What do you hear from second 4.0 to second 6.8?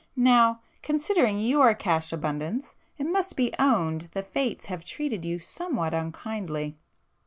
the fates have treated you somewhat unkindly!"